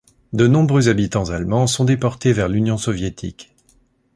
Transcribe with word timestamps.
De 0.33 0.47
nombreux 0.47 0.89
habitants 0.89 1.29
allemands 1.29 1.67
sont 1.67 1.85
déportés 1.85 2.33
vers 2.33 2.49
l'Union 2.49 2.79
soviétique. 2.79 3.53